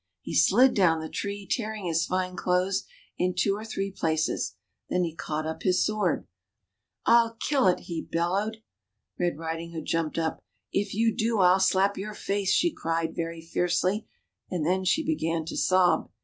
He 0.23 0.33
slid 0.33 0.73
down 0.73 0.99
the 0.99 1.09
tree, 1.09 1.47
tearing 1.47 1.85
his 1.85 2.07
fine 2.07 2.35
clothes 2.35 2.85
in 3.19 3.35
two 3.35 3.55
or 3.55 3.63
three 3.63 3.91
places; 3.91 4.55
then 4.89 5.03
he 5.03 5.13
caught 5.13 5.45
up 5.45 5.61
his 5.61 5.87
swmrd. 5.87 6.25
'H'll 7.07 7.37
kill 7.39 7.67
it!" 7.67 7.81
he 7.81 8.01
bel 8.01 8.31
lowed. 8.33 8.63
Red 9.19 9.37
Riding 9.37 9.73
hood 9.73 9.85
jumped 9.85 10.17
up." 10.17 10.43
If 10.73 10.95
you 10.95 11.15
do. 11.15 11.37
I'll 11.41 11.59
slap 11.59 11.99
your 11.99 12.15
face 12.15 12.49
1" 12.49 12.53
she 12.55 12.73
cried 12.73 13.15
very 13.15 13.43
fiercely; 13.43 14.07
and 14.49 14.65
then 14.65 14.85
she 14.85 15.05
began 15.05 15.45
to 15.45 15.55
sob. 15.55 16.09